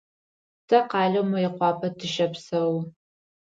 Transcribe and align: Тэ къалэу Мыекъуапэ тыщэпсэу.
Тэ 0.67 0.77
къалэу 0.89 1.25
Мыекъуапэ 1.31 1.87
тыщэпсэу. 1.97 2.71